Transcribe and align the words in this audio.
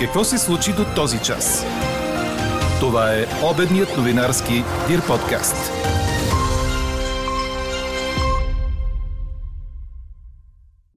Какво 0.00 0.24
се 0.24 0.38
случи 0.38 0.70
до 0.72 0.84
този 0.96 1.22
час? 1.22 1.66
Това 2.80 3.14
е 3.14 3.24
обедният 3.52 3.96
новинарски 3.96 4.52
Дир 4.88 5.06
подкаст. 5.06 5.72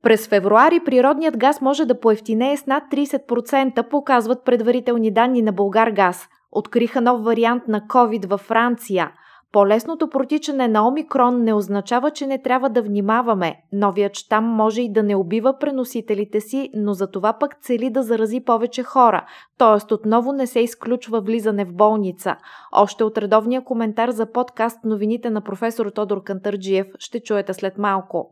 През 0.02 0.28
февруари 0.28 0.80
природният 0.86 1.38
газ 1.38 1.62
може 1.62 1.86
да 1.86 2.00
поевтинее 2.00 2.58
с 2.58 2.66
над 2.66 2.84
30%, 2.92 3.90
показват 3.90 4.46
предварителни 4.46 5.12
данни 5.12 5.42
на 5.42 5.52
Българ 5.52 5.90
газ. 5.90 6.28
Откриха 6.52 7.02
нов 7.02 7.24
вариант 7.24 7.64
на 7.68 7.82
COVID 7.82 8.28
във 8.28 8.42
Франция– 8.42 9.12
по-лесното 9.54 10.10
протичане 10.10 10.68
на 10.68 10.88
омикрон 10.88 11.44
не 11.44 11.54
означава, 11.54 12.12
че 12.12 12.28
не 12.28 12.42
трябва 12.42 12.70
да 12.70 12.82
внимаваме. 12.82 13.56
Новият 13.74 14.16
щам 14.16 14.46
може 14.46 14.82
и 14.82 14.92
да 14.92 15.04
не 15.04 15.16
убива 15.16 15.58
преносителите 15.60 16.42
си, 16.42 16.70
но 16.76 16.94
за 16.94 17.12
това 17.12 17.34
пък 17.34 17.56
цели 17.62 17.90
да 17.90 18.04
зарази 18.04 18.40
повече 18.40 18.84
хора, 18.84 19.26
т.е. 19.58 19.94
отново 19.94 20.32
не 20.32 20.48
се 20.48 20.60
изключва 20.60 21.22
влизане 21.22 21.66
в 21.66 21.74
болница. 21.74 22.36
Още 22.72 23.04
от 23.04 23.18
редовния 23.18 23.64
коментар 23.64 24.10
за 24.10 24.32
подкаст 24.32 24.80
новините 24.84 25.30
на 25.30 25.42
професор 25.42 25.86
Тодор 25.86 26.24
Кантърджиев 26.24 26.88
ще 27.00 27.20
чуете 27.20 27.54
след 27.54 27.78
малко. 27.78 28.32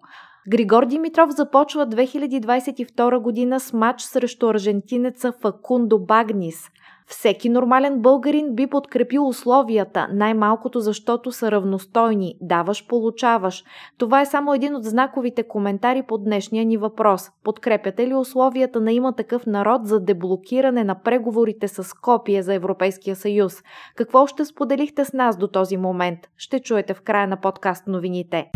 Григор 0.50 0.86
Димитров 0.86 1.30
започва 1.30 1.88
2022 1.88 3.20
година 3.20 3.60
с 3.60 3.74
матч 3.74 4.02
срещу 4.02 4.50
аржентинеца 4.50 5.32
Факундо 5.42 6.00
Багнис– 6.00 6.70
всеки 7.12 7.50
нормален 7.50 8.02
българин 8.02 8.56
би 8.56 8.68
подкрепил 8.68 9.28
условията, 9.28 10.08
най-малкото 10.14 10.80
защото 10.80 11.32
са 11.32 11.52
равностойни. 11.52 12.36
Даваш, 12.42 12.88
получаваш. 12.88 13.64
Това 13.98 14.22
е 14.22 14.26
само 14.26 14.54
един 14.54 14.76
от 14.76 14.84
знаковите 14.84 15.44
коментари 15.44 16.04
по 16.04 16.18
днешния 16.18 16.66
ни 16.66 16.78
въпрос. 16.78 17.30
Подкрепяте 17.44 18.08
ли 18.08 18.14
условията 18.14 18.82
на 18.82 18.92
има 18.92 19.16
такъв 19.16 19.46
народ 19.46 19.88
за 19.88 20.00
деблокиране 20.00 20.84
на 20.84 20.96
преговорите 20.96 21.68
с 21.68 21.94
Копия 21.94 22.44
за 22.44 22.54
Европейския 22.54 23.16
съюз? 23.16 23.64
Какво 23.96 24.28
ще 24.28 24.46
споделихте 24.46 25.06
с 25.06 25.14
нас 25.14 25.38
до 25.38 25.48
този 25.48 25.78
момент? 25.78 26.20
Ще 26.38 26.60
чуете 26.60 26.94
в 26.94 27.02
края 27.02 27.28
на 27.28 27.38
подкаст 27.38 27.88
новините. 27.88 28.52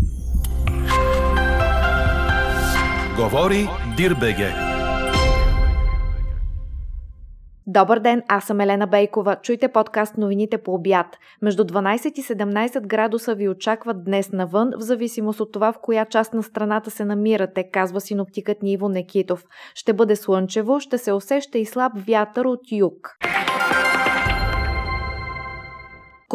Говори 3.17 3.67
Дирбеге. 3.97 4.74
Добър 7.67 7.99
ден, 7.99 8.23
аз 8.27 8.45
съм 8.45 8.61
Елена 8.61 8.87
Бейкова. 8.87 9.35
Чуйте 9.41 9.67
подкаст 9.67 10.17
новините 10.17 10.57
по 10.57 10.73
обяд. 10.73 11.17
Между 11.41 11.63
12 11.63 12.19
и 12.19 12.23
17 12.23 12.87
градуса 12.87 13.35
ви 13.35 13.49
очакват 13.49 14.03
днес 14.03 14.31
навън, 14.31 14.71
в 14.77 14.81
зависимост 14.81 15.39
от 15.39 15.51
това 15.51 15.71
в 15.73 15.79
коя 15.81 16.05
част 16.05 16.33
на 16.33 16.43
страната 16.43 16.91
се 16.91 17.05
намирате, 17.05 17.69
казва 17.71 18.01
синоптикът 18.01 18.63
ни 18.63 18.71
Иво 18.71 18.89
Некитов. 18.89 19.43
Ще 19.75 19.93
бъде 19.93 20.15
слънчево, 20.15 20.79
ще 20.79 20.97
се 20.97 21.13
усеща 21.13 21.57
и 21.57 21.65
слаб 21.65 21.91
вятър 22.07 22.45
от 22.45 22.71
юг. 22.71 23.17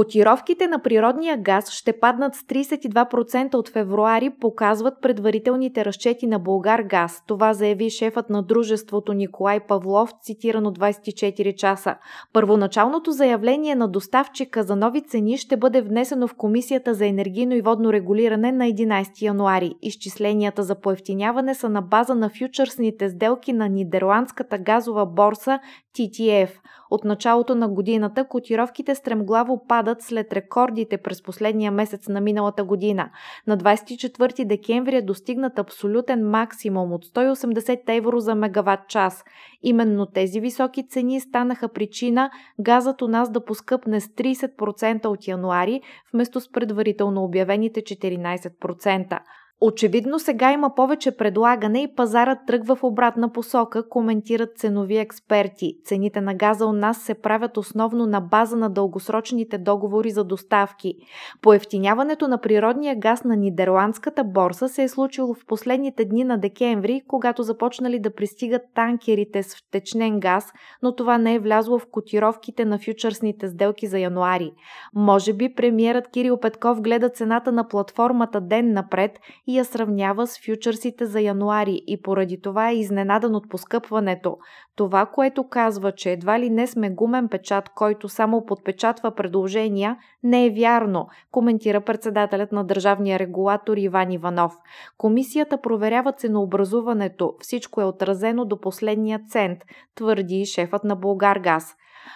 Котировките 0.01 0.67
на 0.67 0.79
природния 0.79 1.37
газ 1.37 1.71
ще 1.71 2.01
паднат 2.01 2.35
с 2.35 2.43
32% 2.43 3.55
от 3.55 3.69
февруари, 3.69 4.31
показват 4.41 4.95
предварителните 5.03 5.85
разчети 5.85 6.27
на 6.27 6.39
Българ 6.39 6.83
газ. 6.83 7.23
Това 7.27 7.55
заяви 7.55 7.91
шефът 7.91 8.31
на 8.31 8.43
дружеството 8.43 9.13
Николай 9.13 9.61
Павлов, 9.61 10.11
цитирано 10.23 10.73
24 10.73 11.55
часа. 11.55 11.95
Първоначалното 12.33 13.13
заявление 13.13 13.75
на 13.75 13.89
доставчика 13.89 14.63
за 14.63 14.77
нови 14.77 15.03
цени 15.03 15.39
ще 15.39 15.57
бъде 15.57 15.81
внесено 15.81 16.29
в 16.29 16.35
Комисията 16.35 16.95
за 16.95 17.07
енергийно 17.07 17.55
и 17.55 17.63
водно 17.63 17.93
регулиране 17.93 18.53
на 18.53 18.65
11 18.65 19.23
януари. 19.23 19.75
Изчисленията 19.83 20.63
за 20.63 20.81
поевтиняване 20.81 21.55
са 21.55 21.69
на 21.69 21.83
база 21.83 22.15
на 22.15 22.31
фьючерсните 22.31 23.09
сделки 23.09 23.53
на 23.53 23.69
нидерландската 23.69 24.59
газова 24.59 25.07
борса 25.07 25.59
TTF. 25.97 26.51
От 26.91 27.05
началото 27.05 27.55
на 27.55 27.69
годината 27.69 28.29
котировките 28.29 28.95
стремглаво 28.95 29.67
падат 29.69 30.03
след 30.03 30.33
рекордите 30.33 30.99
през 30.99 31.23
последния 31.23 31.73
месец 31.73 32.09
на 32.09 32.21
миналата 32.21 32.65
година. 32.65 33.11
На 33.47 33.59
24 33.59 34.45
декември 34.45 34.97
е 34.97 35.03
достигнат 35.03 35.59
абсолютен 35.59 36.31
максимум 36.31 36.93
от 36.93 37.05
180 37.05 37.81
евро 37.89 38.21
за 38.21 38.35
мегаватт 38.35 38.89
час. 38.89 39.25
Именно 39.63 40.07
тези 40.07 40.41
високи 40.41 40.89
цени 40.89 41.21
станаха 41.21 41.69
причина 41.69 42.31
газът 42.61 43.03
у 43.03 43.09
нас 43.09 43.31
да 43.31 43.45
поскъпне 43.45 44.01
с 44.01 44.07
30% 44.07 45.07
от 45.07 45.29
януари, 45.29 45.81
вместо 46.15 46.41
с 46.41 46.53
предварително 46.53 47.25
обявените 47.25 47.81
14%. 47.81 49.19
Очевидно 49.63 50.19
сега 50.19 50.53
има 50.53 50.75
повече 50.75 51.17
предлагане 51.17 51.83
и 51.83 51.95
пазарът 51.95 52.39
тръгва 52.47 52.77
в 52.77 52.85
обратна 52.85 53.33
посока, 53.33 53.89
коментират 53.89 54.59
ценови 54.59 54.97
експерти. 54.97 55.77
Цените 55.85 56.21
на 56.21 56.35
газа 56.35 56.67
у 56.67 56.73
нас 56.73 57.03
се 57.03 57.15
правят 57.15 57.57
основно 57.57 58.07
на 58.07 58.21
база 58.21 58.57
на 58.57 58.71
дългосрочните 58.71 59.59
договори 59.59 60.11
за 60.11 60.25
доставки. 60.25 60.95
Поевтиняването 61.43 62.29
на 62.29 62.39
природния 62.39 62.97
газ 62.99 63.25
на 63.25 63.37
нидерландската 63.37 64.25
борса 64.25 64.69
се 64.69 64.83
е 64.83 64.89
случило 64.89 65.35
в 65.35 65.47
последните 65.47 66.05
дни 66.05 66.25
на 66.25 66.39
декември, 66.39 67.03
когато 67.09 67.43
започнали 67.43 67.99
да 67.99 68.15
пристигат 68.15 68.63
танкерите 68.75 69.43
с 69.43 69.57
втечнен 69.57 70.21
газ, 70.21 70.53
но 70.83 70.97
това 70.97 71.19
не 71.19 71.35
е 71.35 71.39
влязло 71.39 71.79
в 71.79 71.87
котировките 71.91 72.65
на 72.65 72.79
фьючерсните 72.79 73.49
сделки 73.49 73.87
за 73.87 73.99
януари. 73.99 74.53
Може 74.95 75.33
би 75.33 75.55
премиерът 75.55 76.09
Кирил 76.09 76.37
Петков 76.37 76.81
гледа 76.81 77.09
цената 77.09 77.53
на 77.53 77.69
платформата 77.69 78.41
ден 78.41 78.73
напред 78.73 79.19
и 79.51 79.57
я 79.57 79.65
сравнява 79.65 80.27
с 80.27 80.41
фьючерсите 80.45 81.07
за 81.07 81.21
януари 81.21 81.83
и 81.87 82.03
поради 82.03 82.41
това 82.41 82.71
е 82.71 82.75
изненадан 82.75 83.35
от 83.35 83.49
поскъпването. 83.49 84.39
Това, 84.77 85.07
което 85.07 85.49
казва, 85.49 85.93
че 85.93 86.11
едва 86.11 86.41
ли 86.41 86.51
не 86.51 86.67
сме 86.67 86.91
гумен 86.91 87.29
печат, 87.29 87.69
който 87.69 88.09
само 88.09 88.47
подпечатва 88.47 89.15
предложения, 89.15 89.97
не 90.23 90.47
е 90.47 90.51
вярно, 90.51 91.07
коментира 91.31 91.81
председателят 91.81 92.53
на 92.53 92.65
държавния 92.65 93.19
регулатор 93.19 93.77
Иван 93.77 94.13
Иванов. 94.13 94.53
Комисията 94.99 95.61
проверява 95.61 96.13
ценообразуването, 96.13 97.35
всичко 97.41 97.81
е 97.81 97.85
отразено 97.85 98.45
до 98.45 98.61
последния 98.61 99.21
цент, 99.29 99.59
твърди 99.95 100.45
шефът 100.45 100.85
на 100.85 100.97
Българгаз. 100.97 101.75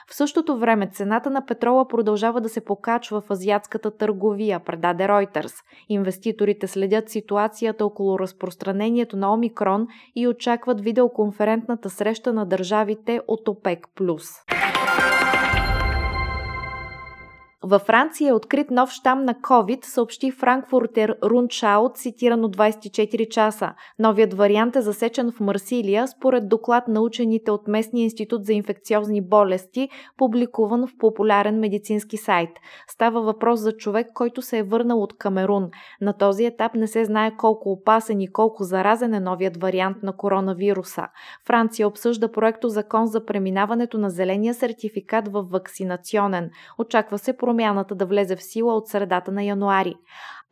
В 0.09 0.15
същото 0.15 0.59
време 0.59 0.87
цената 0.87 1.31
на 1.31 1.47
петрола 1.47 1.89
продължава 1.89 2.41
да 2.41 2.49
се 2.49 2.65
покачва 2.65 3.21
в 3.21 3.31
азиатската 3.31 3.97
търговия, 3.97 4.61
предаде 4.61 5.05
Reuters. 5.05 5.55
Инвеститорите 5.89 6.67
следят 6.67 7.09
ситуацията 7.09 7.87
около 7.87 8.19
разпространението 8.19 9.17
на 9.17 9.33
Омикрон 9.33 9.87
и 10.17 10.29
очакват 10.29 10.81
видеоконферентната 10.81 11.91
среща 11.91 12.33
на 12.33 12.47
държавите 12.47 13.21
от 13.29 13.49
ОПЕК+. 13.49 13.89
Във 17.67 17.83
Франция 17.83 18.29
е 18.29 18.33
открит 18.33 18.71
нов 18.71 18.91
щам 18.91 19.25
на 19.25 19.35
COVID, 19.35 19.85
съобщи 19.85 20.31
Франкфуртер 20.31 21.17
Рунчаут, 21.25 21.97
цитирано 21.97 22.49
24 22.49 23.29
часа. 23.29 23.73
Новият 23.99 24.35
вариант 24.35 24.77
е 24.77 24.81
засечен 24.81 25.33
в 25.33 25.41
Марсилия, 25.41 26.09
според 26.09 26.49
доклад 26.49 26.89
на 26.89 27.01
учените 27.01 27.51
от 27.51 27.69
Местния 27.69 28.05
институт 28.05 28.45
за 28.45 28.53
инфекциозни 28.53 29.21
болести, 29.21 29.89
публикуван 30.17 30.87
в 30.87 30.91
популярен 30.99 31.59
медицински 31.59 32.17
сайт. 32.17 32.51
Става 32.89 33.23
въпрос 33.23 33.61
за 33.61 33.73
човек, 33.73 34.07
който 34.15 34.43
се 34.43 34.59
е 34.59 34.63
върнал 34.63 35.03
от 35.03 35.19
Камерун. 35.19 35.71
На 36.01 36.13
този 36.13 36.45
етап 36.45 36.75
не 36.75 36.87
се 36.87 37.05
знае 37.05 37.37
колко 37.37 37.73
опасен 37.73 38.21
и 38.21 38.33
колко 38.33 38.65
заразен 38.65 39.15
е 39.15 39.21
новият 39.21 39.57
вариант 39.57 39.97
на 40.03 40.17
коронавируса. 40.17 41.07
Франция 41.47 41.89
обсъжда 41.89 42.33
проекто 42.33 42.69
закон 42.69 43.07
за 43.07 43.25
преминаването 43.25 43.99
на 43.99 44.11
зеления 44.11 44.55
сертификат 44.55 45.29
в 45.29 45.43
вакцинационен. 45.43 46.51
Очаква 46.79 47.19
се 47.19 47.37
промяната 47.55 47.95
да 47.95 48.07
влезе 48.07 48.37
в 48.37 48.43
сила 48.43 48.75
от 48.75 48.89
средата 48.89 49.33
на 49.33 49.43
януари. 49.43 49.95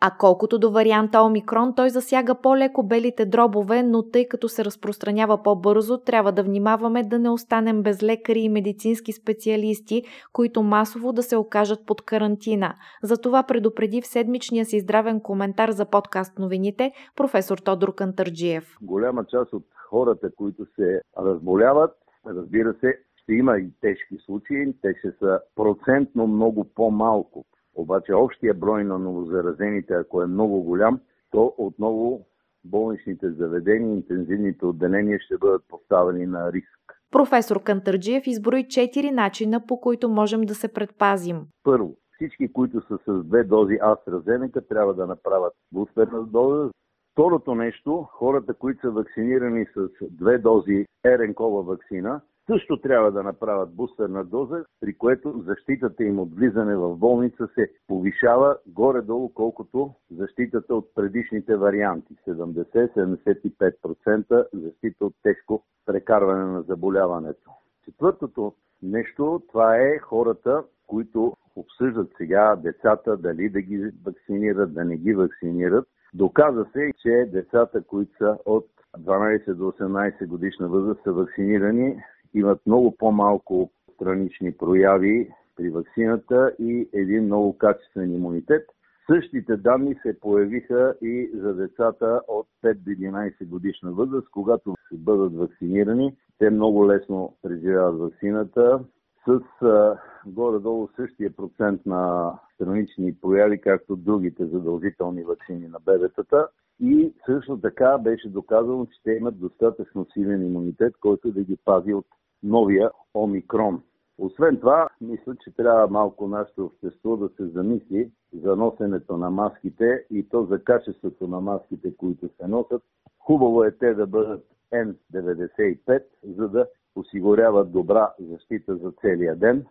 А 0.00 0.10
колкото 0.18 0.58
до 0.58 0.70
варианта 0.70 1.22
Омикрон, 1.22 1.74
той 1.74 1.90
засяга 1.90 2.34
по-леко 2.34 2.82
белите 2.82 3.26
дробове, 3.26 3.82
но 3.82 4.02
тъй 4.02 4.28
като 4.28 4.48
се 4.48 4.64
разпространява 4.64 5.42
по-бързо, 5.42 5.98
трябва 5.98 6.32
да 6.32 6.42
внимаваме 6.42 7.02
да 7.02 7.18
не 7.18 7.30
останем 7.30 7.82
без 7.82 8.02
лекари 8.02 8.40
и 8.40 8.48
медицински 8.48 9.12
специалисти, 9.12 10.02
които 10.32 10.62
масово 10.62 11.12
да 11.12 11.22
се 11.22 11.36
окажат 11.36 11.86
под 11.86 12.02
карантина. 12.02 12.74
Затова 13.02 13.42
предупреди 13.42 14.02
в 14.02 14.06
седмичния 14.06 14.64
си 14.64 14.80
здравен 14.80 15.20
коментар 15.20 15.70
за 15.70 15.84
подкаст 15.84 16.38
новините 16.38 16.92
професор 17.16 17.58
Тодор 17.58 17.94
Кантърджиев. 17.94 18.76
Голяма 18.82 19.24
част 19.24 19.52
от 19.52 19.64
хората, 19.90 20.30
които 20.36 20.66
се 20.76 21.00
разболяват, 21.18 21.90
разбира 22.26 22.74
се, 22.80 22.98
ще 23.22 23.32
има 23.32 23.58
и 23.58 23.70
тежки 23.80 24.16
случаи, 24.24 24.74
те 24.82 24.94
ще 24.98 25.12
са 25.18 25.40
процентно 25.56 26.26
много 26.26 26.64
по-малко. 26.74 27.44
Обаче 27.74 28.14
общия 28.14 28.54
брой 28.54 28.84
на 28.84 28.98
новозаразените, 28.98 29.94
ако 29.94 30.22
е 30.22 30.26
много 30.26 30.62
голям, 30.62 31.00
то 31.30 31.54
отново 31.58 32.26
болничните 32.64 33.30
заведения, 33.30 33.92
интензивните 33.92 34.66
отделения 34.66 35.20
ще 35.20 35.38
бъдат 35.38 35.62
поставени 35.68 36.26
на 36.26 36.52
риск. 36.52 37.02
Професор 37.10 37.62
Кантърджиев 37.62 38.26
изброи 38.26 38.68
четири 38.68 39.10
начина, 39.10 39.66
по 39.66 39.80
които 39.80 40.08
можем 40.08 40.40
да 40.40 40.54
се 40.54 40.72
предпазим. 40.72 41.40
Първо, 41.64 41.96
всички, 42.14 42.52
които 42.52 42.80
са 42.80 42.98
с 43.06 43.24
две 43.24 43.44
дози 43.44 43.74
AstraZeneca, 43.74 44.68
трябва 44.68 44.94
да 44.94 45.06
направят 45.06 45.52
бустерна 45.72 46.22
доза. 46.22 46.70
Второто 47.12 47.54
нещо, 47.54 48.08
хората, 48.10 48.54
които 48.54 48.80
са 48.80 48.90
вакцинирани 48.90 49.66
с 49.76 49.88
две 50.10 50.38
дози 50.38 50.86
РНКова 51.06 51.62
вакцина, 51.62 52.20
също 52.46 52.80
трябва 52.80 53.12
да 53.12 53.22
направят 53.22 53.74
бустерна 53.74 54.24
доза, 54.24 54.64
при 54.80 54.94
което 54.94 55.44
защитата 55.46 56.04
им 56.04 56.18
от 56.18 56.34
влизане 56.34 56.76
в 56.76 56.96
болница 56.96 57.48
се 57.54 57.70
повишава 57.88 58.56
горе-долу 58.66 59.34
колкото 59.34 59.94
защитата 60.10 60.74
от 60.74 60.94
предишните 60.94 61.56
варианти. 61.56 62.14
70-75% 62.28 64.46
защита 64.52 65.04
от 65.04 65.14
тежко 65.22 65.64
прекарване 65.86 66.44
на 66.44 66.62
заболяването. 66.62 67.50
Четвъртото 67.84 68.54
нещо, 68.82 69.42
това 69.48 69.76
е 69.76 69.98
хората, 69.98 70.64
които 70.86 71.36
обсъждат 71.56 72.10
сега 72.16 72.56
децата 72.56 73.16
дали 73.16 73.48
да 73.48 73.60
ги 73.60 73.90
вакцинират, 74.04 74.74
да 74.74 74.84
не 74.84 74.96
ги 74.96 75.14
вакцинират. 75.14 75.88
Доказа 76.14 76.66
се, 76.72 76.92
че 77.02 77.28
децата, 77.32 77.82
които 77.82 78.16
са 78.16 78.38
от 78.44 78.66
12 78.98 79.54
до 79.54 79.64
18 79.64 80.26
годишна 80.26 80.68
възраст 80.68 81.00
са 81.04 81.12
вакцинирани, 81.12 82.02
имат 82.34 82.60
много 82.66 82.96
по-малко 82.96 83.70
странични 83.94 84.52
прояви 84.52 85.30
при 85.56 85.70
вакцината 85.70 86.52
и 86.58 86.88
един 86.92 87.24
много 87.24 87.58
качествен 87.58 88.14
имунитет. 88.14 88.66
Същите 89.06 89.56
данни 89.56 89.94
се 90.02 90.20
появиха 90.20 90.94
и 91.02 91.30
за 91.34 91.54
децата 91.54 92.20
от 92.28 92.46
5 92.64 92.74
до 92.74 92.90
11 92.90 93.46
годишна 93.46 93.92
възраст, 93.92 94.28
когато 94.30 94.74
бъдат 94.92 95.36
вакцинирани. 95.36 96.16
Те 96.38 96.50
много 96.50 96.88
лесно 96.88 97.36
преживяват 97.42 98.00
вакцината 98.00 98.80
с 99.28 99.40
а, 99.62 99.98
горе-долу 100.26 100.88
същия 100.96 101.36
процент 101.36 101.86
на 101.86 102.32
странични 102.54 103.14
прояви, 103.20 103.60
както 103.60 103.96
другите 103.96 104.46
задължителни 104.46 105.24
вакцини 105.24 105.68
на 105.68 105.78
бебетата. 105.84 106.48
И 106.80 107.12
също 107.26 107.60
така 107.60 107.98
беше 107.98 108.28
доказано, 108.28 108.86
че 108.86 109.02
те 109.04 109.10
имат 109.12 109.40
достатъчно 109.40 110.06
силен 110.12 110.46
имунитет, 110.46 110.94
който 111.00 111.32
да 111.32 111.42
ги 111.42 111.56
пази 111.64 111.94
от 111.94 112.06
новия 112.42 112.90
омикрон. 113.14 113.82
Освен 114.18 114.56
това, 114.56 114.88
мисля, 115.00 115.34
че 115.44 115.56
трябва 115.56 115.88
малко 115.88 116.28
нашето 116.28 116.64
общество 116.64 117.16
да 117.16 117.28
се 117.28 117.46
замисли 117.46 118.10
за 118.42 118.56
носенето 118.56 119.16
на 119.16 119.30
маските 119.30 120.04
и 120.10 120.28
то 120.28 120.44
за 120.44 120.64
качеството 120.64 121.26
на 121.26 121.40
маските, 121.40 121.96
които 121.96 122.28
се 122.40 122.48
носят. 122.48 122.82
Хубаво 123.18 123.64
е 123.64 123.70
те 123.70 123.94
да 123.94 124.06
бъдат 124.06 124.44
N95, 124.72 126.02
за 126.36 126.48
да 126.48 126.66
осигуряват 126.96 127.72
добра 127.72 128.12
защита 128.30 128.76
за 128.76 128.92
целия 129.00 129.36
ден. 129.36 129.66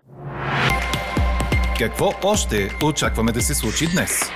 Какво 1.79 2.06
още 2.24 2.56
очакваме 2.89 3.31
да 3.31 3.41
се 3.41 3.53
случи 3.53 3.85
днес? 3.95 4.31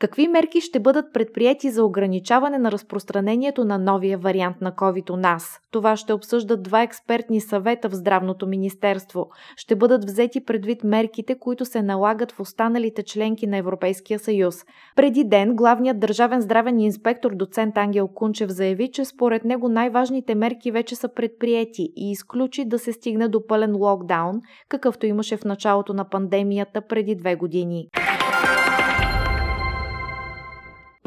Какви 0.00 0.28
мерки 0.28 0.60
ще 0.60 0.80
бъдат 0.80 1.12
предприяти 1.12 1.70
за 1.70 1.84
ограничаване 1.84 2.58
на 2.58 2.72
разпространението 2.72 3.64
на 3.64 3.78
новия 3.78 4.18
вариант 4.18 4.56
на 4.60 4.72
COVID 4.72 5.10
у 5.10 5.16
нас? 5.16 5.60
Това 5.70 5.96
ще 5.96 6.12
обсъждат 6.12 6.62
два 6.62 6.82
експертни 6.82 7.40
съвета 7.40 7.88
в 7.88 7.94
Здравното 7.94 8.46
министерство. 8.46 9.26
Ще 9.56 9.76
бъдат 9.76 10.04
взети 10.04 10.44
предвид 10.44 10.84
мерките, 10.84 11.38
които 11.38 11.64
се 11.64 11.82
налагат 11.82 12.32
в 12.32 12.40
останалите 12.40 13.02
членки 13.02 13.46
на 13.46 13.56
Европейския 13.56 14.18
съюз. 14.18 14.64
Преди 14.96 15.24
ден 15.24 15.56
главният 15.56 16.00
държавен 16.00 16.40
здравен 16.40 16.80
инспектор 16.80 17.34
доцент 17.34 17.78
Ангел 17.78 18.08
Кунчев 18.08 18.50
заяви, 18.50 18.90
че 18.92 19.04
според 19.04 19.44
него 19.44 19.68
най-важните 19.68 20.34
мерки 20.34 20.70
вече 20.70 20.96
са 20.96 21.08
предприяти 21.08 21.92
и 21.96 22.10
изключи 22.10 22.64
да 22.64 22.78
се 22.78 22.92
стигне 22.92 23.28
до 23.28 23.46
пълен 23.46 23.76
локдаун, 23.76 24.40
какъвто 24.68 25.06
имаше 25.06 25.36
в 25.36 25.44
началото 25.44 25.94
на 25.94 26.08
пандемията 26.08 26.82
преди 26.88 27.14
две 27.14 27.34
години. 27.34 27.88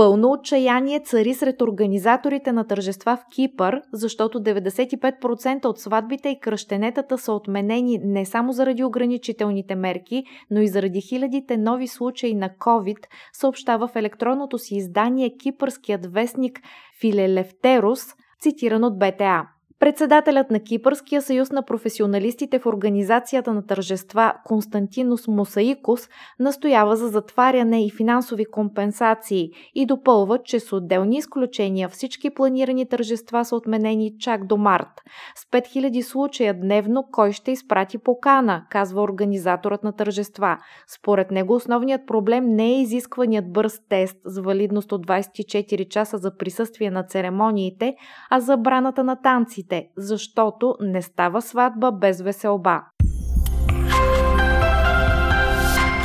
Пълно 0.02 0.32
отчаяние 0.32 1.00
цари 1.00 1.34
сред 1.34 1.62
организаторите 1.62 2.52
на 2.52 2.68
тържества 2.68 3.18
в 3.18 3.26
Кипър, 3.36 3.82
защото 3.94 4.40
95% 4.40 5.66
от 5.66 5.80
сватбите 5.80 6.30
и 6.30 6.40
кръщенетата 6.40 7.18
са 7.18 7.34
отменени 7.34 8.00
не 8.04 8.26
само 8.26 8.52
заради 8.52 8.84
ограничителните 8.84 9.76
мерки, 9.76 10.24
но 10.52 10.62
и 10.62 10.68
заради 10.68 11.02
хилядите 11.02 11.58
нови 11.58 11.88
случаи 11.88 12.36
на 12.36 12.50
COVID, 12.50 12.98
съобщава 13.34 13.88
в 13.88 13.96
електронното 13.96 14.58
си 14.58 14.76
издание 14.76 15.38
кипърският 15.38 16.14
вестник 16.14 16.60
Филелефтерус, 17.02 18.02
цитиран 18.40 18.84
от 18.84 19.00
БТА. 19.00 19.44
Председателят 19.82 20.52
на 20.52 20.60
Кипърския 20.60 21.22
съюз 21.22 21.52
на 21.52 21.62
професионалистите 21.62 22.60
в 22.60 22.66
организацията 22.66 23.54
на 23.54 23.66
тържества 23.66 24.34
Константинус 24.46 25.28
Мусаикус 25.28 26.10
настоява 26.40 26.96
за 26.96 27.08
затваряне 27.08 27.86
и 27.86 27.92
финансови 27.92 28.46
компенсации 28.46 29.50
и 29.76 29.86
допълва, 29.86 30.38
че 30.44 30.60
с 30.60 30.74
отделни 30.76 31.18
изключения 31.18 31.90
всички 31.90 32.30
планирани 32.30 32.90
тържества 32.90 33.46
са 33.46 33.56
отменени 33.56 34.14
чак 34.20 34.46
до 34.46 34.58
март. 34.58 34.88
С 35.36 35.46
5000 35.52 36.02
случая 36.02 36.60
дневно 36.60 37.08
кой 37.12 37.32
ще 37.32 37.52
изпрати 37.52 37.98
покана, 37.98 38.66
казва 38.70 39.02
организаторът 39.02 39.84
на 39.84 39.92
тържества. 39.92 40.58
Според 40.88 41.32
него 41.32 41.54
основният 41.54 42.08
проблем 42.08 42.46
не 42.48 42.66
е 42.66 42.82
изискваният 42.82 43.52
бърз 43.52 43.80
тест 43.90 44.18
с 44.26 44.42
валидност 44.42 44.92
от 44.92 45.08
24 45.08 45.88
часа 45.88 46.18
за 46.18 46.38
присъствие 46.38 46.92
на 46.92 47.04
церемониите, 47.04 47.96
а 48.30 48.40
забраната 48.40 49.04
на 49.04 49.22
танците 49.22 49.71
гостите, 49.72 49.90
защото 49.98 50.76
не 50.82 51.02
става 51.02 51.42
сватба 51.42 51.92
без 51.92 52.22
веселба. 52.22 52.82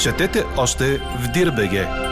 Четете 0.01 0.45
още 0.59 0.99
в 0.99 1.33
Дирбеге! 1.33 2.06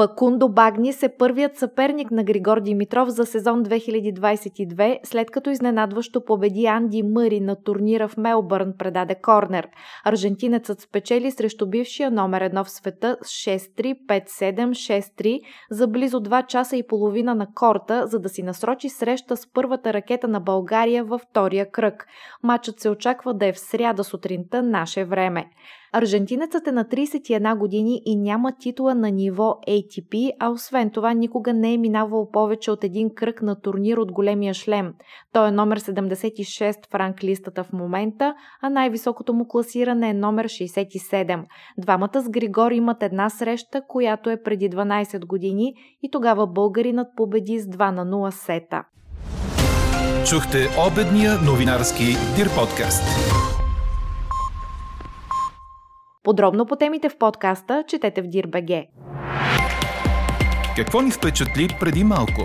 Факундо 0.00 0.48
Багнис 0.48 1.02
е 1.02 1.16
първият 1.18 1.56
съперник 1.56 2.10
на 2.10 2.24
Григор 2.24 2.60
Димитров 2.60 3.08
за 3.08 3.26
сезон 3.26 3.64
2022, 3.64 4.98
след 5.04 5.30
като 5.30 5.50
изненадващо 5.50 6.24
победи 6.24 6.66
Анди 6.66 7.02
Мъри 7.02 7.40
на 7.40 7.62
турнира 7.62 8.08
в 8.08 8.16
Мелбърн 8.16 8.72
предаде 8.78 9.14
корнер. 9.22 9.68
Аржентинецът 10.04 10.80
спечели 10.80 11.30
срещу 11.30 11.66
бившия 11.66 12.10
номер 12.10 12.40
едно 12.40 12.64
в 12.64 12.70
света 12.70 13.16
с 13.22 13.28
6-3, 13.28 14.06
5-7, 14.06 14.70
6-3 14.70 15.40
за 15.70 15.88
близо 15.88 16.20
2 16.20 16.46
часа 16.46 16.76
и 16.76 16.86
половина 16.86 17.34
на 17.34 17.46
корта, 17.54 18.06
за 18.06 18.18
да 18.18 18.28
си 18.28 18.42
насрочи 18.42 18.88
среща 18.88 19.36
с 19.36 19.52
първата 19.52 19.92
ракета 19.92 20.28
на 20.28 20.40
България 20.40 21.04
във 21.04 21.20
втория 21.20 21.70
кръг. 21.70 22.06
Матчът 22.42 22.80
се 22.80 22.90
очаква 22.90 23.34
да 23.34 23.46
е 23.46 23.52
в 23.52 23.58
сряда 23.58 24.04
сутринта 24.04 24.62
наше 24.62 25.04
време. 25.04 25.46
Аржентинецът 25.92 26.66
е 26.66 26.72
на 26.72 26.84
31 26.84 27.58
години 27.58 28.02
и 28.06 28.16
няма 28.16 28.52
титла 28.60 28.94
на 28.94 29.10
ниво 29.10 29.58
ATP, 29.68 30.32
а 30.40 30.48
освен 30.48 30.90
това 30.90 31.12
никога 31.12 31.52
не 31.52 31.74
е 31.74 31.78
минавал 31.78 32.30
повече 32.30 32.70
от 32.70 32.84
един 32.84 33.14
кръг 33.14 33.42
на 33.42 33.60
турнир 33.60 33.96
от 33.96 34.12
големия 34.12 34.54
шлем. 34.54 34.94
Той 35.32 35.48
е 35.48 35.50
номер 35.50 35.80
76 35.80 36.90
в 36.90 36.94
ранглистата 36.94 37.64
в 37.64 37.72
момента, 37.72 38.34
а 38.62 38.70
най-високото 38.70 39.34
му 39.34 39.48
класиране 39.48 40.08
е 40.08 40.14
номер 40.14 40.48
67. 40.48 41.44
Двамата 41.78 42.22
с 42.22 42.28
Григор 42.28 42.70
имат 42.70 43.02
една 43.02 43.30
среща, 43.30 43.82
която 43.88 44.30
е 44.30 44.42
преди 44.42 44.70
12 44.70 45.26
години 45.26 45.74
и 46.02 46.10
тогава 46.10 46.46
българинът 46.46 47.08
победи 47.16 47.58
с 47.58 47.66
2 47.66 47.90
на 47.90 48.06
0 48.06 48.30
сета. 48.30 48.84
Чухте 50.30 50.58
обедния 50.90 51.32
новинарски 51.46 52.04
Дир 52.36 52.48
подкаст. 52.58 53.02
Подробно 56.22 56.66
по 56.66 56.76
темите 56.76 57.08
в 57.08 57.18
подкаста 57.18 57.84
четете 57.86 58.22
в 58.22 58.26
Дирбеге. 58.26 58.86
Какво 60.76 61.00
ни 61.00 61.10
впечатли 61.10 61.68
преди 61.80 62.04
малко? 62.04 62.42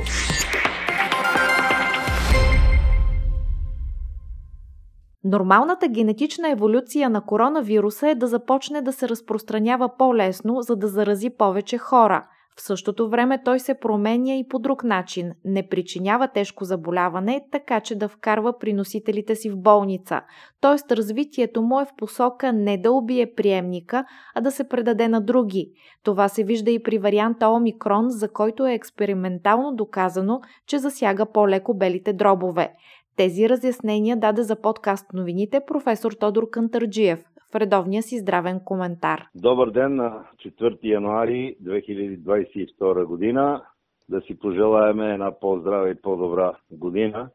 Нормалната 5.24 5.88
генетична 5.88 6.50
еволюция 6.50 7.10
на 7.10 7.22
коронавируса 7.22 8.10
е 8.10 8.15
да 8.15 8.27
започне 8.27 8.82
да 8.82 8.94
се 8.94 9.10
разпространява 9.10 9.98
по-лесно, 9.98 10.62
за 10.62 10.75
да 10.75 10.88
зарази 10.88 11.29
повече 11.29 11.77
хора. 11.77 12.27
В 12.58 12.62
същото 12.62 13.10
време 13.10 13.44
той 13.44 13.60
се 13.60 13.74
променя 13.74 14.34
и 14.36 14.48
по 14.48 14.60
друг 14.60 14.84
начин. 14.84 15.32
Не 15.46 15.68
причинява 15.68 16.28
тежко 16.28 16.66
заболяване, 16.66 17.42
така 17.52 17.80
че 17.80 17.96
да 17.96 18.08
вкарва 18.08 18.60
приносителите 18.60 19.36
си 19.36 19.50
в 19.50 19.58
болница. 19.58 20.22
Тоест 20.62 20.92
развитието 20.92 21.62
му 21.62 21.80
е 21.80 21.86
в 21.86 21.96
посока 21.98 22.54
не 22.54 22.78
да 22.78 22.92
убие 22.92 23.34
приемника, 23.34 24.06
а 24.36 24.42
да 24.42 24.52
се 24.52 24.68
предаде 24.68 25.08
на 25.08 25.22
други. 25.22 25.72
Това 26.04 26.30
се 26.30 26.44
вижда 26.44 26.72
и 26.72 26.84
при 26.84 26.98
варианта 26.98 27.50
Омикрон, 27.50 28.10
за 28.10 28.28
който 28.30 28.66
е 28.66 28.74
експериментално 28.74 29.76
доказано, 29.76 30.42
че 30.68 30.80
засяга 30.80 31.26
по-леко 31.26 31.74
белите 31.74 32.14
дробове. 32.14 32.74
Тези 33.16 33.50
разяснения 33.50 34.18
даде 34.18 34.44
за 34.44 34.56
подкаст 34.56 35.06
новините 35.14 35.60
професор 35.68 36.12
Тодор 36.12 36.50
Кантарджиев, 36.50 37.20
в 37.56 37.58
редовния 37.58 38.04
си 38.04 38.20
здравен 38.20 38.60
коментар. 38.66 39.28
Добър 39.36 39.72
ден 39.72 39.96
на 39.96 40.24
4 40.46 40.78
януари 40.84 41.56
2022 41.64 43.06
година. 43.06 43.64
Да 44.10 44.22
си 44.22 44.40
пожелаеме 44.40 45.14
една 45.14 45.40
по-здрава 45.40 45.90
и 45.90 45.96
по-добра 45.96 46.54
година. 46.72 47.30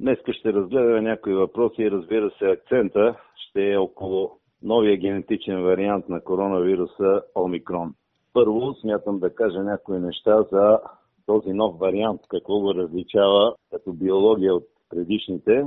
Днес 0.00 0.18
ще 0.32 0.52
разгледаме 0.52 1.00
някои 1.00 1.34
въпроси 1.34 1.82
и 1.82 1.90
разбира 1.90 2.30
се 2.38 2.44
акцента 2.44 3.16
ще 3.34 3.72
е 3.72 3.76
около 3.76 4.30
новия 4.62 4.96
генетичен 4.96 5.62
вариант 5.62 6.08
на 6.08 6.20
коронавируса 6.20 7.22
Омикрон. 7.34 7.94
Първо 8.32 8.74
смятам 8.74 9.18
да 9.18 9.34
кажа 9.34 9.62
някои 9.62 9.98
неща 9.98 10.42
за 10.52 10.78
този 11.26 11.52
нов 11.52 11.78
вариант, 11.78 12.20
какво 12.28 12.60
го 12.60 12.74
различава 12.74 13.54
като 13.70 13.92
биология 13.92 14.54
от 14.54 14.66
предишните 14.90 15.66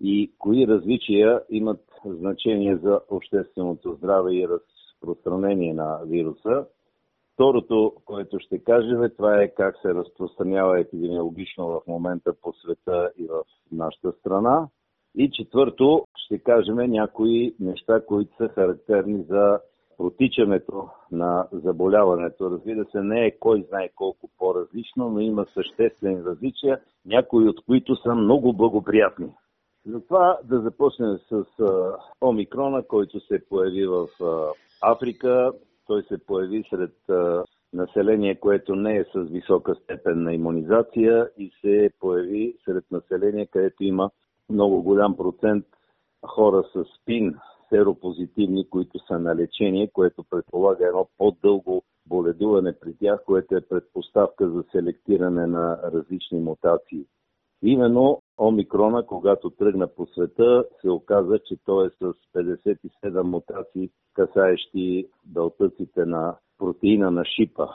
и 0.00 0.32
кои 0.38 0.66
различия 0.66 1.40
имат 1.50 1.89
значение 2.04 2.76
за 2.76 3.00
общественото 3.10 3.92
здраве 3.92 4.34
и 4.34 4.48
разпространение 4.48 5.74
на 5.74 6.00
вируса. 6.06 6.66
Второто, 7.34 7.92
което 8.04 8.38
ще 8.38 8.58
кажем, 8.58 9.10
това 9.16 9.42
е 9.42 9.54
как 9.54 9.76
се 9.82 9.94
разпространява 9.94 10.80
епидемиологично 10.80 11.66
в 11.66 11.80
момента 11.86 12.34
по 12.42 12.52
света 12.52 13.10
и 13.18 13.26
в 13.26 13.42
нашата 13.72 14.12
страна. 14.12 14.68
И 15.14 15.30
четвърто, 15.30 16.04
ще 16.16 16.38
кажем 16.38 16.76
някои 16.76 17.54
неща, 17.60 18.00
които 18.06 18.36
са 18.36 18.48
характерни 18.48 19.22
за 19.28 19.60
протичането 19.96 20.88
на 21.12 21.48
заболяването. 21.52 22.50
Разбира 22.50 22.84
се, 22.84 23.00
не 23.00 23.26
е 23.26 23.38
кой 23.38 23.62
знае 23.68 23.88
колко 23.94 24.30
по-различно, 24.38 25.08
но 25.10 25.20
има 25.20 25.46
съществени 25.54 26.24
различия, 26.24 26.80
някои 27.06 27.48
от 27.48 27.64
които 27.64 27.96
са 27.96 28.14
много 28.14 28.52
благоприятни. 28.52 29.26
Затова 29.92 30.38
да 30.44 30.60
започнем 30.60 31.18
с 31.28 31.44
а, 31.60 31.96
омикрона, 32.20 32.82
който 32.82 33.20
се 33.20 33.48
появи 33.48 33.86
в 33.86 34.08
а, 34.20 34.52
Африка. 34.82 35.52
Той 35.86 36.02
се 36.02 36.18
появи 36.18 36.64
сред 36.70 37.08
а, 37.08 37.44
население, 37.72 38.40
което 38.40 38.74
не 38.74 38.96
е 38.96 39.04
с 39.04 39.20
висока 39.20 39.74
степен 39.74 40.22
на 40.22 40.34
иммунизация 40.34 41.28
и 41.38 41.50
се 41.60 41.90
появи 42.00 42.56
сред 42.64 42.84
население, 42.90 43.46
където 43.46 43.84
има 43.84 44.10
много 44.50 44.82
голям 44.82 45.16
процент 45.16 45.64
хора 46.26 46.64
с 46.74 46.84
спин, 47.00 47.34
серопозитивни, 47.68 48.68
които 48.70 48.98
са 49.06 49.18
на 49.18 49.36
лечение, 49.36 49.90
което 49.92 50.24
предполага 50.30 50.86
едно 50.86 51.08
по-дълго 51.18 51.82
боледуване 52.06 52.72
при 52.80 52.94
тях, 52.94 53.20
което 53.26 53.56
е 53.56 53.60
предпоставка 53.60 54.50
за 54.50 54.64
селектиране 54.72 55.46
на 55.46 55.78
различни 55.92 56.40
мутации. 56.40 57.04
Именно 57.62 58.19
омикрона, 58.40 59.06
когато 59.06 59.50
тръгна 59.50 59.88
по 59.88 60.06
света, 60.06 60.64
се 60.80 60.90
оказа, 60.90 61.38
че 61.38 61.56
той 61.64 61.86
е 61.86 61.90
с 61.90 62.12
57 62.36 63.22
мутации, 63.22 63.90
касаещи 64.14 65.06
дълтъците 65.24 66.04
на 66.04 66.36
протеина 66.58 67.10
на 67.10 67.24
шипа. 67.24 67.66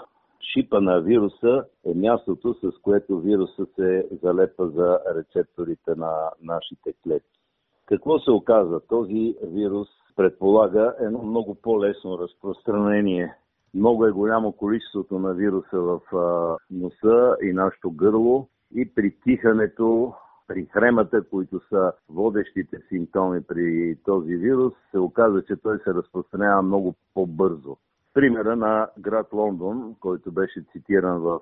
Шипа 0.54 0.82
на 0.82 1.02
вируса 1.02 1.66
е 1.86 1.94
мястото, 1.94 2.54
с 2.54 2.82
което 2.82 3.20
вируса 3.20 3.66
се 3.76 4.08
залепа 4.24 4.68
за 4.68 5.00
рецепторите 5.16 5.96
на 5.98 6.30
нашите 6.42 6.94
клетки. 7.04 7.40
Какво 7.86 8.20
се 8.20 8.32
оказа? 8.32 8.80
Този 8.88 9.36
вирус 9.44 9.88
предполага 10.16 10.96
едно 11.00 11.22
много 11.24 11.56
по-лесно 11.56 12.20
разпространение. 12.20 13.36
Много 13.74 14.06
е 14.06 14.12
голямо 14.12 14.52
количеството 14.52 15.20
на 15.20 15.34
вируса 15.34 15.80
в 15.80 16.00
носа 16.72 17.36
и 17.44 17.54
нашето 17.54 17.92
гърло 17.92 18.48
и 18.76 18.94
при 18.96 19.16
тихането, 19.24 20.14
при 20.48 20.66
хремата, 20.66 21.24
които 21.30 21.62
са 21.70 21.94
водещите 22.10 22.82
симптоми 22.90 23.42
при 23.42 23.98
този 24.06 24.36
вирус, 24.36 24.74
се 24.92 25.00
оказа, 25.00 25.44
че 25.48 25.56
той 25.56 25.80
се 25.80 25.94
разпространява 25.94 26.62
много 26.62 26.96
по-бързо. 27.14 27.78
Примера 28.14 28.56
на 28.56 28.90
град 29.00 29.28
Лондон, 29.34 29.96
който 30.00 30.32
беше 30.32 30.66
цитиран 30.72 31.20
в 31.20 31.40